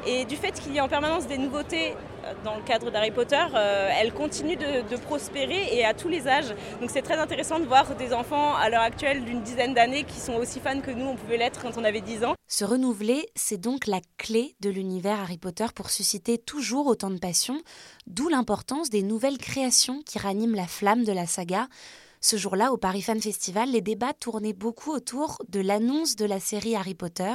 et 0.05 0.25
du 0.25 0.35
fait 0.35 0.51
qu'il 0.51 0.73
y 0.73 0.77
ait 0.77 0.81
en 0.81 0.87
permanence 0.87 1.25
des 1.27 1.37
nouveautés 1.39 1.93
euh, 2.25 2.33
dans 2.43 2.55
le 2.55 2.61
cadre 2.61 2.91
d'Harry 2.91 3.11
Potter, 3.11 3.43
euh, 3.55 3.89
elle 3.99 4.13
continue 4.13 4.55
de, 4.55 4.95
prospérer 4.97 5.75
et 5.75 5.85
à 5.85 5.93
tous 5.93 6.07
les 6.07 6.27
âges. 6.27 6.53
Donc 6.79 6.89
c'est 6.89 7.01
très 7.01 7.17
intéressant 7.17 7.59
de 7.59 7.65
voir 7.65 7.95
des 7.95 8.13
enfants 8.13 8.55
à 8.55 8.69
l'heure 8.69 8.81
actuelle 8.81 9.23
d'une 9.23 9.41
dizaine 9.41 9.73
d'années 9.73 10.03
qui 10.03 10.19
sont 10.19 10.35
aussi 10.35 10.59
fans 10.59 10.79
que 10.79 10.91
nous, 10.91 11.05
on 11.05 11.15
pouvait 11.15 11.37
l'être 11.37 11.61
quand 11.61 11.77
on 11.77 11.83
avait 11.83 12.01
10 12.01 12.23
ans. 12.23 12.35
Se 12.47 12.63
renouveler, 12.63 13.27
c'est 13.35 13.57
donc 13.57 13.87
la 13.87 13.99
clé 14.17 14.55
de 14.61 14.69
l'univers 14.69 15.19
Harry 15.19 15.37
Potter 15.37 15.65
pour 15.73 15.89
susciter 15.89 16.37
toujours 16.37 16.87
autant 16.87 17.09
de 17.09 17.17
passion, 17.17 17.59
d'où 18.07 18.29
l'importance 18.29 18.89
des 18.89 19.03
nouvelles 19.03 19.37
créations 19.37 20.01
qui 20.03 20.19
raniment 20.19 20.55
la 20.55 20.67
flamme 20.67 21.03
de 21.03 21.11
la 21.11 21.25
saga 21.25 21.67
ce 22.21 22.37
jour-là, 22.37 22.71
au 22.71 22.77
Paris 22.77 23.01
Fan 23.01 23.21
Festival, 23.21 23.71
les 23.71 23.81
débats 23.81 24.13
tournaient 24.13 24.53
beaucoup 24.53 24.91
autour 24.91 25.37
de 25.49 25.59
l'annonce 25.59 26.15
de 26.15 26.25
la 26.25 26.39
série 26.39 26.75
Harry 26.75 26.95
Potter 26.95 27.33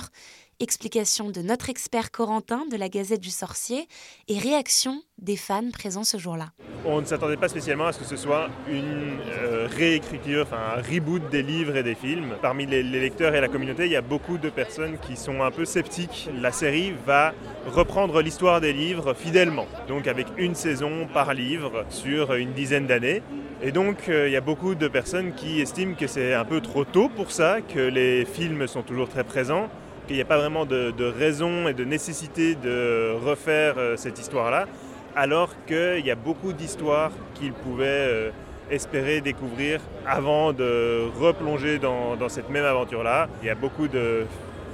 explication 0.61 1.31
de 1.31 1.41
notre 1.41 1.71
expert 1.71 2.11
Corentin 2.11 2.67
de 2.71 2.77
la 2.77 2.91
Gazette 2.91 3.21
du 3.21 3.31
Sorcier 3.31 3.89
et 4.29 4.39
réaction 4.39 5.03
des 5.19 5.37
fans 5.37 5.71
présents 5.73 6.05
ce 6.05 6.19
jour-là. 6.19 6.51
On 6.85 7.01
ne 7.01 7.07
s'attendait 7.07 7.37
pas 7.37 7.49
spécialement 7.49 7.87
à 7.87 7.93
ce 7.93 7.99
que 7.99 8.05
ce 8.05 8.17
soit 8.17 8.49
une 8.69 9.19
euh, 9.31 9.67
réécriture, 9.71 10.47
enfin 10.47 10.79
un 10.79 10.83
reboot 10.83 11.29
des 11.31 11.43
livres 11.43 11.77
et 11.77 11.83
des 11.83 11.95
films. 11.95 12.37
Parmi 12.41 12.67
les, 12.67 12.83
lecteurs 12.83 13.35
et 13.35 13.41
la 13.41 13.49
communauté, 13.49 13.87
il 13.87 13.93
y 13.93 13.97
a 13.97 14.03
beaucoup 14.03 14.39
de 14.39 14.51
personnes 14.51 14.99
qui 14.99 15.17
sont 15.17 15.43
un 15.43 15.51
peu 15.51 15.65
sceptiques. 15.65 16.29
La 16.41 16.53
série 16.53 16.95
va 17.07 17.33
reprendre 17.67 18.21
l'histoire 18.21 18.61
des 18.61 18.73
livres 18.73 19.15
fidèlement, 19.15 19.67
donc 19.89 20.07
avec 20.07 20.27
une 20.37 20.55
saison 20.55 21.07
par 21.13 21.35
livre 21.35 21.85
sur 21.89 22.35
une 22.35 22.53
dizaine 22.53 22.87
d'années. 22.87 23.23
Et 23.63 23.73
donc 23.73 24.09
euh, 24.09 24.29
il 24.29 24.33
y 24.33 24.37
a 24.37 24.41
beaucoup 24.41 24.75
de 24.75 24.89
personnes 24.89 25.35
qui 25.35 25.61
estiment 25.61 25.95
que 25.95 26.07
c'est 26.07 26.35
un 26.35 26.45
peu 26.45 26.61
trop 26.61 26.85
tôt 26.85 27.09
pour 27.09 27.31
ça, 27.31 27.61
que 27.61 27.81
les 27.81 28.25
films 28.25 28.67
sont 28.67 28.83
toujours 28.83 29.09
très 29.09 29.25
présents, 29.25 29.69
qu'il 30.11 30.17
n'y 30.17 30.23
a 30.23 30.25
pas 30.25 30.39
vraiment 30.39 30.67
de, 30.67 31.05
raison 31.05 31.69
et 31.69 31.73
de 31.73 31.85
nécessité 31.85 32.57
de 32.57 33.15
refaire 33.25 33.75
euh, 33.79 33.97
cette 33.97 34.19
histoire-là 34.19 34.67
alors 35.15 35.51
qu'il 35.69 36.05
y 36.05 36.11
a 36.11 36.17
beaucoup 36.17 36.53
d'histoires 36.53 37.13
qu'ils 37.37 37.53
pouvaient 37.53 37.87
euh, 37.87 38.31
espérer 38.73 39.21
découvrir 39.21 39.81
avant 40.05 40.53
de 40.53 41.03
replonger 41.21 41.79
dans, 41.79 42.17
cette 42.29 42.51
même 42.51 42.65
aventure-là. 42.65 43.29
Il 43.41 43.47
y 43.47 43.51
a 43.51 43.55
beaucoup 43.55 43.87
de 43.87 44.25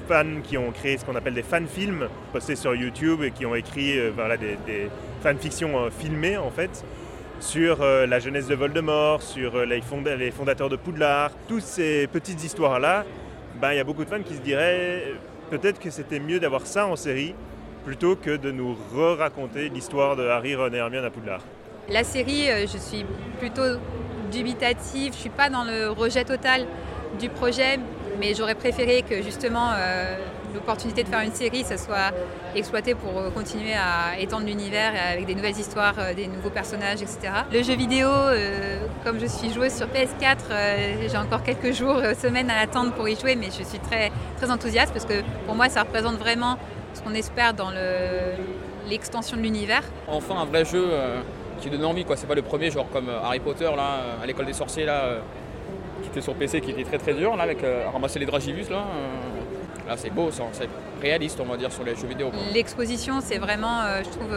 fans 0.08 0.40
qui 0.42 0.56
ont 0.56 0.70
créé 0.70 0.96
ce 0.96 1.04
qu'on 1.04 1.16
appelle 1.16 1.34
des 1.34 1.42
fan-films 1.42 2.08
postés 2.32 2.56
sur 2.56 2.74
YouTube 2.74 3.22
et 3.22 3.30
qui 3.30 3.44
ont 3.44 3.54
écrit 3.54 3.98
euh, 3.98 4.12
voilà, 4.16 4.38
des, 4.38 4.56
des 4.66 4.88
fanfictions 5.22 5.90
filmées 5.90 6.38
en 6.38 6.50
fait 6.50 6.82
sur 7.40 7.84
la 7.84 8.18
jeunesse 8.18 8.46
de 8.46 8.54
Voldemort, 8.54 9.20
sur 9.20 9.66
les, 9.66 9.82
fondateurs 9.82 10.70
de 10.70 10.76
Poudlard, 10.76 11.30
toutes 11.46 11.60
ces 11.60 12.06
petites 12.06 12.42
histoires-là, 12.42 13.04
ben, 13.60 13.72
il 13.72 13.76
y 13.76 13.80
a 13.80 13.84
beaucoup 13.84 14.04
de 14.04 14.08
fans 14.08 14.22
qui 14.22 14.34
se 14.34 14.40
diraient 14.40 15.14
peut-être 15.50 15.78
que 15.78 15.90
c'était 15.90 16.20
mieux 16.20 16.40
d'avoir 16.40 16.66
ça 16.66 16.86
en 16.86 16.96
série 16.96 17.34
plutôt 17.84 18.16
que 18.16 18.36
de 18.36 18.50
nous 18.50 18.76
re-raconter 18.94 19.68
l'histoire 19.68 20.16
de 20.16 20.26
Harry, 20.26 20.56
Ron 20.56 20.72
et 20.72 20.76
Hermione 20.76 21.04
à 21.04 21.10
Poudlard. 21.10 21.42
La 21.88 22.02
série, 22.02 22.50
euh, 22.50 22.66
je 22.66 22.78
suis 22.78 23.04
plutôt 23.38 23.78
dubitative, 24.32 25.12
je 25.12 25.18
suis 25.18 25.30
pas 25.30 25.50
dans 25.50 25.62
le 25.62 25.90
rejet 25.90 26.24
total 26.24 26.66
du 27.20 27.28
projet, 27.28 27.78
mais 28.18 28.34
j'aurais 28.34 28.56
préféré 28.56 29.02
que 29.08 29.22
justement 29.22 29.70
euh, 29.72 30.16
l'opportunité 30.56 31.04
de 31.04 31.08
faire 31.08 31.20
une 31.20 31.32
série, 31.32 31.62
ça 31.62 31.76
soit 31.76 32.12
exploité 32.54 32.94
pour 32.94 33.32
continuer 33.32 33.74
à 33.74 34.18
étendre 34.18 34.46
l'univers 34.46 34.92
avec 35.12 35.26
des 35.26 35.34
nouvelles 35.34 35.58
histoires, 35.58 35.94
euh, 35.98 36.14
des 36.14 36.26
nouveaux 36.26 36.50
personnages, 36.50 37.02
etc. 37.02 37.18
Le 37.52 37.62
jeu 37.62 37.74
vidéo, 37.74 38.08
euh, 38.08 38.78
comme 39.04 39.20
je 39.20 39.26
suis 39.26 39.52
joueuse 39.52 39.72
sur 39.72 39.86
PS4, 39.86 40.36
euh, 40.50 41.08
j'ai 41.08 41.16
encore 41.18 41.42
quelques 41.42 41.72
jours, 41.72 42.00
semaines 42.20 42.50
à 42.50 42.58
attendre 42.60 42.92
pour 42.92 43.08
y 43.08 43.16
jouer, 43.16 43.36
mais 43.36 43.46
je 43.46 43.62
suis 43.62 43.78
très, 43.78 44.10
très 44.38 44.50
enthousiaste 44.50 44.92
parce 44.92 45.04
que 45.04 45.22
pour 45.46 45.54
moi, 45.54 45.68
ça 45.68 45.82
représente 45.82 46.16
vraiment 46.16 46.58
ce 46.94 47.02
qu'on 47.02 47.14
espère 47.14 47.54
dans 47.54 47.70
l'extension 48.88 49.36
le, 49.36 49.42
de 49.42 49.46
l'univers. 49.46 49.82
Enfin, 50.08 50.36
un 50.36 50.44
vrai 50.46 50.64
jeu 50.64 50.86
euh, 50.88 51.20
qui 51.60 51.70
donne 51.70 51.84
envie, 51.84 52.04
quoi. 52.04 52.16
C'est 52.16 52.26
pas 52.26 52.34
le 52.34 52.42
premier, 52.42 52.70
genre 52.70 52.88
comme 52.90 53.08
Harry 53.08 53.40
Potter 53.40 53.70
là, 53.76 54.18
à 54.22 54.26
l'école 54.26 54.46
des 54.46 54.52
sorciers 54.52 54.86
là, 54.86 55.04
euh, 55.04 55.20
qui 56.02 56.08
était 56.08 56.20
sur 56.20 56.34
PC, 56.34 56.60
qui 56.60 56.70
était 56.70 56.84
très 56.84 56.98
très 56.98 57.14
dur 57.14 57.36
là, 57.36 57.42
avec 57.44 57.62
euh, 57.62 57.84
ramasser 57.92 58.18
les 58.18 58.26
dragibus 58.26 58.70
là. 58.70 58.84
Là, 59.86 59.96
c'est 59.96 60.10
beau, 60.10 60.30
c'est 60.30 60.68
réaliste, 61.00 61.38
on 61.40 61.44
va 61.50 61.56
dire, 61.56 61.72
sur 61.72 61.84
les 61.84 61.94
jeux 61.94 62.06
vidéo. 62.06 62.30
L'exposition, 62.52 63.20
c'est 63.20 63.38
vraiment, 63.38 63.82
euh, 63.82 64.02
je 64.04 64.08
trouve 64.10 64.34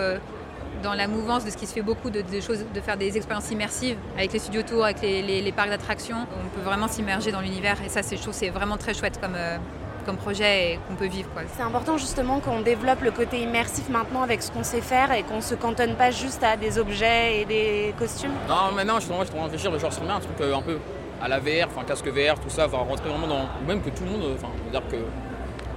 dans 0.84 0.94
la 0.94 1.08
mouvance 1.08 1.46
de 1.46 1.50
ce 1.50 1.58
qui 1.58 1.66
se 1.66 1.74
fait 1.74 1.82
beaucoup 1.82 2.10
de, 2.10 2.22
de, 2.22 2.42
choses, 2.42 2.66
de 2.74 2.82
faire 2.82 2.98
des 2.98 3.18
expériences 3.18 3.52
immersives 3.52 3.98
avec 4.18 4.34
les 4.34 4.40
studios 4.40 4.64
tours, 4.64 4.86
avec 4.86 5.02
les, 5.02 5.22
les, 5.22 5.42
les 5.42 5.52
parcs 5.52 5.70
d'attractions. 5.70 6.18
On 6.34 6.50
peut 6.56 6.64
vraiment 6.64 6.88
s'immerger 6.88 7.32
dans 7.32 7.42
l'univers 7.42 7.78
et 7.86 7.90
ça, 7.90 8.02
je 8.02 8.22
trouve 8.22 8.34
c'est 8.34 8.50
vraiment 8.50 8.78
très 8.78 8.94
chouette 8.94 9.20
comme, 9.22 9.36
euh, 9.36 9.58
comme 10.06 10.18
projet 10.18 10.74
et 10.74 10.80
qu'on 10.88 10.96
peut 10.96 11.08
vivre. 11.08 11.30
C'est 11.56 11.64
important 11.64 11.98
justement 11.98 12.40
qu'on 12.40 12.62
développe 12.62 13.02
le 13.02 13.12
côté 13.12 13.42
immersif 13.42 13.90
maintenant 13.90 14.24
avec 14.24 14.42
ce 14.42 14.52
qu'on 14.52 14.64
sait 14.64 14.82
faire 14.82 15.12
et 15.12 15.24
qu'on 15.24 15.42
se 15.42 15.56
cantonne 15.56 15.96
pas 15.96 16.12
juste 16.12 16.44
à 16.44 16.56
des 16.56 16.80
objets 16.80 17.42
et 17.42 17.46
des 17.46 17.94
costumes. 17.98 18.34
Non, 18.48 18.72
maintenant 18.74 19.00
je 19.00 19.06
suis 19.06 19.14
en 19.14 19.24
train 19.24 19.38
de 19.38 19.44
réfléchir, 19.44 19.78
genre 19.78 19.92
bien 20.02 20.16
un 20.16 20.20
truc 20.20 20.40
euh, 20.42 20.56
un 20.56 20.62
peu 20.62 20.78
à 21.22 21.28
la 21.28 21.40
VR, 21.40 21.68
enfin 21.68 21.84
casque 21.86 22.08
VR, 22.08 22.40
tout 22.40 22.50
ça, 22.50 22.68
va 22.68 22.78
rentrer 22.78 23.10
vraiment 23.10 23.28
dans. 23.28 23.50
Même 23.68 23.82
que 23.82 23.90
tout 23.90 24.06
le 24.06 24.12
monde, 24.12 24.22
enfin, 24.36 24.48
on 24.54 24.72
va 24.72 24.80
dire 24.80 24.90
que 24.90 24.96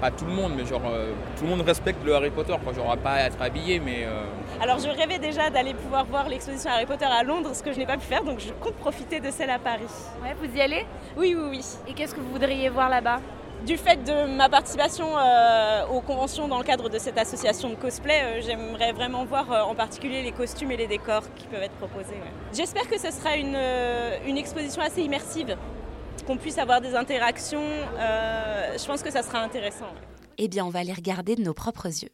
pas 0.03 0.11
tout 0.11 0.25
le 0.25 0.33
monde, 0.33 0.53
mais 0.57 0.67
genre 0.67 0.83
euh, 0.85 1.13
tout 1.37 1.45
le 1.45 1.51
monde 1.51 1.61
respecte 1.61 2.05
le 2.05 2.13
Harry 2.17 2.31
Potter, 2.31 2.57
quoi. 2.63 2.73
Genre 2.73 2.91
à 2.91 2.97
pas 2.97 3.21
être 3.21 3.41
habillé, 3.41 3.79
mais. 3.79 4.01
Euh... 4.05 4.25
Alors 4.61 4.79
je 4.81 4.89
rêvais 4.89 5.21
déjà 5.21 5.49
d'aller 5.49 5.75
pouvoir 5.75 6.05
voir 6.05 6.29
l'exposition 6.29 6.73
Harry 6.73 6.87
Potter 6.87 7.05
à 7.05 7.23
Londres, 7.23 7.55
ce 7.55 7.63
que 7.63 7.73
je 7.73 7.79
n'ai 7.79 7.87
pas 7.87 7.97
pu 7.97 8.07
faire, 8.07 8.25
donc 8.25 8.41
je 8.41 8.53
compte 8.55 8.75
profiter 8.75 9.21
de 9.21 9.31
celle 9.31 9.51
à 9.51 9.61
Paris. 9.61 9.95
Ouais, 10.21 10.35
vous 10.41 10.57
y 10.57 10.61
allez? 10.61 10.85
Oui, 11.17 11.37
oui, 11.39 11.47
oui. 11.51 11.65
Et 11.87 11.95
qu'est-ce 11.95 12.17
que 12.17 12.21
vous 12.21 12.33
voudriez 12.33 12.69
voir 12.69 12.89
là-bas? 12.89 13.21
Du 13.65 13.77
fait 13.77 14.03
de 14.03 14.37
ma 14.37 14.49
participation 14.49 15.07
euh, 15.17 15.87
aux 15.87 16.01
conventions 16.01 16.49
dans 16.49 16.59
le 16.59 16.65
cadre 16.65 16.89
de 16.89 16.99
cette 16.99 17.17
association 17.17 17.71
de 17.71 17.77
cosplay, 17.77 18.21
euh, 18.21 18.41
j'aimerais 18.41 18.91
vraiment 18.91 19.25
voir 19.25 19.53
euh, 19.53 19.61
en 19.61 19.77
particulier 19.77 20.21
les 20.23 20.33
costumes 20.33 20.73
et 20.73 20.77
les 20.77 20.89
décors 20.89 21.23
qui 21.37 21.47
peuvent 21.47 21.63
être 21.63 21.77
proposés. 21.77 22.15
Ouais. 22.15 22.33
J'espère 22.53 22.89
que 22.89 22.99
ce 22.99 23.13
sera 23.13 23.37
une, 23.37 23.57
une 24.27 24.37
exposition 24.37 24.83
assez 24.83 25.03
immersive 25.03 25.57
qu'on 26.27 26.37
puisse 26.37 26.59
avoir 26.59 26.81
des 26.81 26.95
interactions, 26.95 27.61
euh, 27.61 28.77
je 28.79 28.87
pense 28.87 29.03
que 29.03 29.11
ça 29.11 29.23
sera 29.23 29.41
intéressant. 29.41 29.93
Eh 30.39 30.49
bien, 30.49 30.65
on 30.65 30.71
va 30.71 30.83
les 30.83 30.93
regarder 30.93 31.37
de 31.37 31.43
nos 31.43 31.55
propres 31.55 31.87
yeux. 31.87 32.11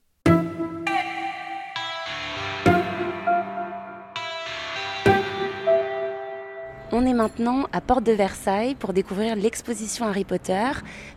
On 7.00 7.07
est 7.07 7.14
maintenant 7.14 7.69
à 7.73 7.81
Porte 7.81 8.02
de 8.02 8.11
Versailles 8.11 8.75
pour 8.75 8.93
découvrir 8.93 9.37
l'exposition 9.37 10.05
Harry 10.07 10.25
Potter. 10.25 10.69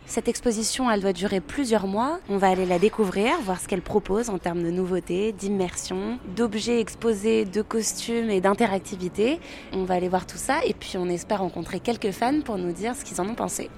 Cette 0.06 0.28
exposition, 0.28 0.88
elle 0.88 1.00
doit 1.00 1.12
durer 1.12 1.40
plusieurs 1.40 1.88
mois. 1.88 2.20
On 2.28 2.36
va 2.36 2.50
aller 2.50 2.66
la 2.66 2.78
découvrir, 2.78 3.36
voir 3.40 3.60
ce 3.60 3.66
qu'elle 3.66 3.82
propose 3.82 4.30
en 4.30 4.38
termes 4.38 4.62
de 4.62 4.70
nouveautés, 4.70 5.32
d'immersion, 5.32 6.20
d'objets 6.36 6.78
exposés, 6.78 7.46
de 7.46 7.62
costumes 7.62 8.30
et 8.30 8.40
d'interactivité. 8.40 9.40
On 9.72 9.82
va 9.82 9.94
aller 9.94 10.08
voir 10.08 10.24
tout 10.24 10.36
ça 10.36 10.64
et 10.64 10.72
puis 10.72 10.98
on 10.98 11.08
espère 11.08 11.40
rencontrer 11.40 11.80
quelques 11.80 12.12
fans 12.12 12.42
pour 12.42 12.58
nous 12.58 12.70
dire 12.70 12.94
ce 12.94 13.04
qu'ils 13.04 13.20
en 13.20 13.28
ont 13.28 13.34
pensé. 13.34 13.68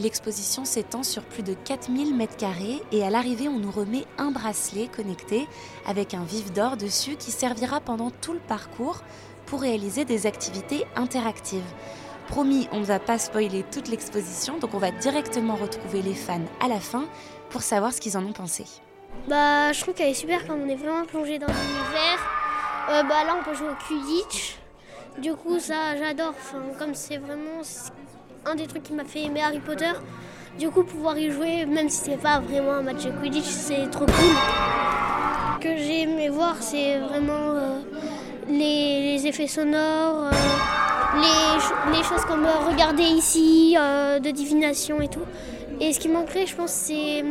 L'exposition 0.00 0.64
s'étend 0.64 1.02
sur 1.02 1.24
plus 1.24 1.42
de 1.42 1.54
4000 1.54 2.14
mètres 2.14 2.36
carrés 2.36 2.80
et 2.92 3.02
à 3.02 3.10
l'arrivée, 3.10 3.48
on 3.48 3.58
nous 3.58 3.72
remet 3.72 4.04
un 4.16 4.30
bracelet 4.30 4.86
connecté 4.86 5.48
avec 5.88 6.14
un 6.14 6.22
vif 6.22 6.52
d'or 6.52 6.76
dessus 6.76 7.16
qui 7.16 7.32
servira 7.32 7.80
pendant 7.80 8.12
tout 8.12 8.32
le 8.32 8.38
parcours 8.38 9.02
pour 9.48 9.62
réaliser 9.62 10.04
des 10.04 10.26
activités 10.26 10.84
interactives. 10.94 11.62
Promis, 12.28 12.68
on 12.72 12.80
ne 12.80 12.84
va 12.84 12.98
pas 12.98 13.18
spoiler 13.18 13.64
toute 13.72 13.88
l'exposition, 13.88 14.58
donc 14.58 14.74
on 14.74 14.78
va 14.78 14.90
directement 14.90 15.54
retrouver 15.56 16.02
les 16.02 16.14
fans 16.14 16.44
à 16.60 16.68
la 16.68 16.78
fin 16.78 17.06
pour 17.48 17.62
savoir 17.62 17.92
ce 17.94 18.00
qu'ils 18.00 18.18
en 18.18 18.24
ont 18.24 18.32
pensé. 18.32 18.64
Bah, 19.26 19.72
je 19.72 19.80
trouve 19.80 19.94
qu'elle 19.94 20.10
est 20.10 20.14
super 20.14 20.46
quand 20.46 20.54
on 20.54 20.68
est 20.68 20.76
vraiment 20.76 21.06
plongé 21.06 21.38
dans 21.38 21.46
l'univers. 21.46 22.18
Euh, 22.90 23.02
bah 23.02 23.24
là, 23.24 23.36
on 23.40 23.44
peut 23.44 23.54
jouer 23.54 23.68
au 23.68 23.86
Quidditch. 23.86 24.58
Du 25.18 25.34
coup, 25.34 25.58
ça, 25.58 25.96
j'adore. 25.96 26.34
Comme 26.78 26.94
c'est 26.94 27.16
vraiment 27.16 27.62
un 28.44 28.54
des 28.54 28.66
trucs 28.66 28.82
qui 28.82 28.92
m'a 28.92 29.04
fait 29.04 29.22
aimer 29.22 29.42
Harry 29.42 29.60
Potter. 29.60 29.92
Du 30.58 30.70
coup, 30.70 30.84
pouvoir 30.84 31.16
y 31.18 31.30
jouer, 31.30 31.64
même 31.64 31.88
si 31.88 32.04
c'est 32.04 32.16
pas 32.18 32.40
vraiment 32.40 32.72
un 32.72 32.82
match 32.82 33.04
de 33.04 33.10
Quidditch, 33.10 33.44
c'est 33.44 33.88
trop 33.90 34.06
cool. 34.06 34.34
Ce 35.54 35.60
que 35.60 35.76
j'ai 35.76 36.02
aimé 36.02 36.28
voir, 36.28 36.56
c'est 36.60 36.98
vraiment 36.98 37.54
euh, 37.54 37.77
les, 38.48 39.26
effets 39.26 39.46
sonores, 39.46 40.26
euh, 40.26 41.20
les, 41.20 41.96
les, 41.96 42.04
choses 42.04 42.24
comme 42.26 42.44
euh, 42.44 42.68
regarder 42.70 43.02
ici, 43.02 43.76
euh, 43.78 44.18
de 44.18 44.30
divination 44.30 45.00
et 45.00 45.08
tout. 45.08 45.24
Et 45.80 45.92
ce 45.92 46.00
qui 46.00 46.08
manquerait, 46.08 46.46
je 46.46 46.56
pense, 46.56 46.72
c'est 46.72 47.24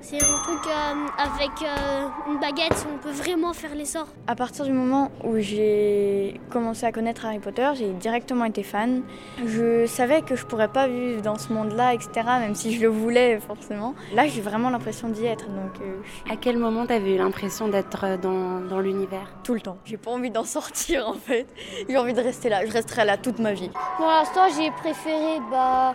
c'est 0.00 0.16
un 0.16 0.42
truc 0.42 0.66
euh, 0.66 1.06
avec 1.16 1.50
euh, 1.62 2.08
une 2.28 2.40
baguette 2.40 2.86
où 2.86 2.94
on 2.94 2.98
peut 2.98 3.12
vraiment 3.12 3.52
faire 3.52 3.74
les 3.74 3.84
sorts. 3.84 4.08
À 4.26 4.34
partir 4.34 4.64
du 4.64 4.72
moment 4.72 5.12
où 5.22 5.38
j'ai 5.38 6.40
commencé 6.50 6.84
à 6.84 6.90
connaître 6.92 7.24
Harry 7.24 7.38
Potter, 7.38 7.70
j'ai 7.76 7.92
directement 7.92 8.44
été 8.44 8.62
fan. 8.62 9.02
Je 9.46 9.86
savais 9.86 10.22
que 10.22 10.34
je 10.34 10.44
pourrais 10.44 10.68
pas 10.68 10.88
vivre 10.88 11.22
dans 11.22 11.38
ce 11.38 11.52
monde-là, 11.52 11.94
etc., 11.94 12.10
même 12.40 12.54
si 12.54 12.74
je 12.74 12.82
le 12.82 12.88
voulais 12.88 13.38
forcément. 13.38 13.94
Là, 14.12 14.26
j'ai 14.26 14.40
vraiment 14.40 14.70
l'impression 14.70 15.08
d'y 15.08 15.24
être. 15.24 15.46
Donc, 15.46 15.80
euh, 15.80 16.00
à 16.32 16.36
quel 16.36 16.58
moment 16.58 16.84
t'avais 16.84 17.14
eu 17.14 17.18
l'impression 17.18 17.68
d'être 17.68 18.18
dans, 18.20 18.60
dans 18.60 18.80
l'univers? 18.80 19.32
Tout 19.44 19.54
le 19.54 19.60
temps. 19.60 19.78
J'ai 19.84 19.98
pas 19.98 20.10
envie 20.10 20.30
d'en 20.30 20.44
sortir 20.58 21.08
en 21.08 21.14
fait. 21.14 21.46
J'ai 21.88 21.96
envie 21.96 22.14
de 22.14 22.20
rester 22.20 22.48
là. 22.48 22.66
Je 22.66 22.72
resterai 22.72 23.04
là 23.04 23.16
toute 23.18 23.38
ma 23.38 23.52
vie. 23.52 23.70
Pour 23.96 24.06
l'instant, 24.06 24.46
j'ai 24.58 24.70
préféré 24.72 25.38
bah, 25.50 25.94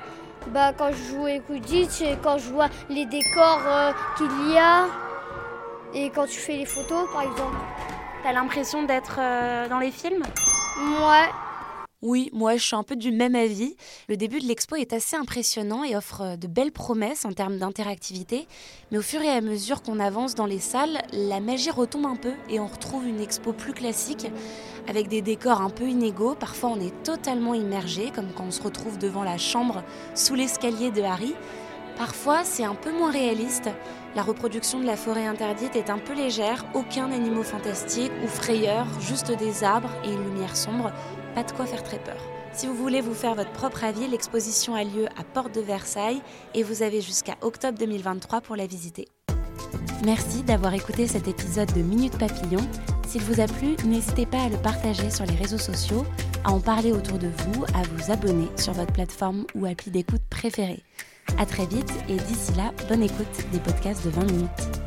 bah, 0.54 0.74
quand 0.78 0.92
je 0.92 1.16
jouais 1.16 1.42
Quidditch 1.46 2.02
et 2.02 2.18
quand 2.24 2.38
je 2.38 2.50
vois 2.50 2.70
les 2.90 3.06
décors 3.06 3.62
euh, 3.66 3.92
qu'il 4.18 4.52
y 4.52 4.58
a 4.58 4.86
et 5.94 6.10
quand 6.10 6.26
tu 6.26 6.40
fais 6.40 6.58
les 6.58 6.66
photos 6.66 7.08
par 7.14 7.22
exemple. 7.24 7.58
T'as 8.24 8.34
l'impression 8.34 8.84
d'être 8.84 9.18
euh, 9.20 9.68
dans 9.70 9.80
les 9.80 9.92
films? 9.92 10.24
Ouais. 10.78 11.30
Oui, 12.04 12.30
moi 12.32 12.58
je 12.58 12.64
suis 12.64 12.76
un 12.76 12.84
peu 12.84 12.96
du 12.96 13.12
même 13.12 13.34
avis. 13.34 13.76
Le 14.08 14.18
début 14.18 14.40
de 14.40 14.46
l'expo 14.46 14.76
est 14.76 14.94
assez 14.94 15.16
impressionnant 15.16 15.84
et 15.84 15.96
offre 15.96 16.38
de 16.38 16.46
belles 16.46 16.72
promesses 16.72 17.26
en 17.26 17.32
termes 17.32 17.58
d'interactivité, 17.58 18.48
mais 18.92 19.00
au 19.00 19.02
fur 19.02 19.20
et 19.24 19.30
à 19.30 19.42
mesure 19.42 19.82
qu'on 19.82 20.00
avance 20.00 20.36
dans 20.36 20.46
les 20.46 20.60
salles, 20.60 21.02
la 21.12 21.40
magie 21.40 21.72
retombe 21.72 22.06
un 22.06 22.16
peu 22.16 22.34
et 22.50 22.60
on 22.60 22.68
retrouve 22.68 23.08
une 23.08 23.20
expo 23.20 23.52
plus 23.52 23.74
classique 23.74 24.28
avec 24.88 25.08
des 25.08 25.24
décors 25.24 25.62
un 25.62 25.72
peu 25.72 25.90
inégaux. 25.90 26.36
Parfois 26.36 26.70
on 26.70 26.80
est 26.80 26.94
totalement 27.02 27.56
immergé, 27.56 28.12
comme 28.12 28.32
quand 28.32 28.46
on 28.46 28.52
se 28.52 28.62
retrouve 28.62 29.00
devant 29.00 29.24
la 29.24 29.40
chambre 29.40 29.84
sous 30.14 30.36
l'escalier 30.36 30.92
de 30.92 31.02
Harry. 31.02 31.34
Parfois, 31.98 32.44
c'est 32.44 32.64
un 32.64 32.76
peu 32.76 32.92
moins 32.92 33.10
réaliste. 33.10 33.72
La 34.16 34.22
reproduction 34.22 34.80
de 34.80 34.86
la 34.86 34.96
forêt 34.96 35.26
interdite 35.26 35.76
est 35.76 35.90
un 35.90 35.98
peu 35.98 36.14
légère, 36.14 36.64
aucun 36.76 37.12
animaux 37.12 37.42
fantastique 37.42 38.12
ou 38.24 38.28
frayeur, 38.28 38.86
juste 39.02 39.32
des 39.32 39.64
arbres 39.64 39.90
et 40.06 40.12
une 40.12 40.24
lumière 40.24 40.56
sombre, 40.56 40.92
pas 41.38 41.44
de 41.44 41.52
quoi 41.52 41.68
faire 41.68 41.84
très 41.84 42.00
peur. 42.00 42.18
Si 42.52 42.66
vous 42.66 42.74
voulez 42.74 43.00
vous 43.00 43.14
faire 43.14 43.36
votre 43.36 43.52
propre 43.52 43.84
avis, 43.84 44.08
l'exposition 44.08 44.74
a 44.74 44.84
lieu 44.84 45.06
à 45.20 45.24
Porte 45.24 45.54
de 45.54 45.62
Versailles 45.62 46.20
et 46.56 46.64
vous 46.64 46.82
avez 46.82 47.00
jusqu'à 47.00 47.36
octobre 47.42 47.78
2023 47.78 48.42
pour 48.42 48.56
la 48.56 48.66
visiter. 48.66 49.08
Merci 50.04 50.42
d'avoir 50.42 50.74
écouté 50.74 51.06
cet 51.06 51.28
épisode 51.28 51.72
de 51.74 51.84
Minute 51.84 52.18
Papillon. 52.18 52.68
S'il 53.08 53.22
vous 53.22 53.40
a 53.40 53.46
plu, 53.46 53.76
n'hésitez 53.86 54.26
pas 54.26 54.42
à 54.42 54.50
le 54.50 54.58
partager 54.58 55.12
sur 55.12 55.28
les 55.28 55.36
réseaux 55.36 55.60
sociaux, 55.60 56.08
à 56.44 56.52
en 56.52 56.60
parler 56.60 56.92
autour 56.92 57.20
de 57.20 57.28
vous, 57.28 57.66
à 57.66 57.84
vous 57.84 58.12
abonner 58.12 58.48
sur 58.56 58.74
votre 58.74 58.94
plateforme 58.94 59.46
ou 59.54 59.68
appli 59.68 59.92
d'écoute 59.92 60.24
préférée. 60.32 60.82
À 61.38 61.46
très 61.46 61.68
vite 61.68 61.94
et 62.10 62.16
d'ici 62.16 62.52
là, 62.54 62.72
bonne 62.90 63.04
écoute 63.04 63.46
des 63.52 63.60
podcasts 63.60 64.04
de 64.04 64.10
20 64.10 64.32
minutes. 64.32 64.87